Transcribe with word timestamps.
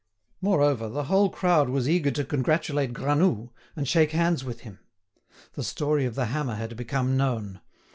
Moreover, 0.41 0.89
the 0.89 1.03
whole 1.03 1.29
crowd 1.29 1.69
was 1.69 1.87
eager 1.87 2.09
to 2.09 2.23
congratulate 2.25 2.91
Granoux, 2.91 3.51
and 3.75 3.87
shake 3.87 4.13
hands 4.13 4.43
with 4.43 4.61
him. 4.61 4.79
The 5.53 5.63
story 5.63 6.05
of 6.05 6.15
the 6.15 6.25
hammer 6.25 6.55
had 6.55 6.75
become 6.75 7.15
known. 7.15 7.61